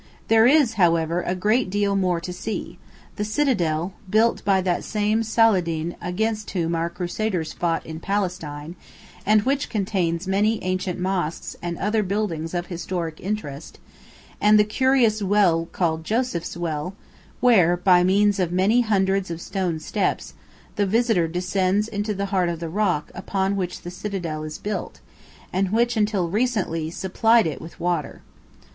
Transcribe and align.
There 0.29 0.47
is, 0.47 0.73
however, 0.81 1.21
a 1.21 1.35
great 1.35 1.69
deal 1.69 1.95
more 1.95 2.19
to 2.21 2.33
see 2.33 2.79
the 3.17 3.23
citadel, 3.23 3.93
built 4.09 4.43
by 4.43 4.59
that 4.61 4.83
same 4.83 5.21
Saladīn 5.21 5.95
against 6.01 6.49
whom 6.49 6.73
our 6.73 6.89
crusaders 6.89 7.53
fought 7.53 7.85
in 7.85 7.99
Palestine, 7.99 8.75
and 9.27 9.43
which 9.43 9.69
contains 9.69 10.25
many 10.27 10.59
ancient 10.63 10.97
mosques 10.99 11.55
and 11.61 11.77
other 11.77 12.01
buildings 12.01 12.55
of 12.55 12.65
historic 12.65 13.19
interest, 13.21 13.77
and 14.41 14.57
the 14.57 14.63
curious 14.63 15.21
well 15.21 15.67
called 15.71 16.03
Joseph's 16.03 16.57
Well, 16.57 16.95
where, 17.39 17.77
by 17.77 18.03
means 18.03 18.39
of 18.39 18.51
many 18.51 18.81
hundreds 18.81 19.29
of 19.29 19.39
stone 19.39 19.79
steps, 19.79 20.33
the 20.77 20.87
visitor 20.87 21.27
descends 21.27 21.87
into 21.87 22.15
the 22.15 22.25
heart 22.33 22.49
of 22.49 22.59
the 22.59 22.69
rock 22.69 23.11
upon 23.13 23.55
which 23.55 23.81
the 23.83 23.91
citadel 23.91 24.43
is 24.45 24.57
built, 24.57 24.99
and 25.53 25.71
which 25.71 25.95
until 25.95 26.27
recently 26.27 26.89
supplied 26.89 27.45
it 27.45 27.61
with 27.61 27.79
water. 27.79 28.23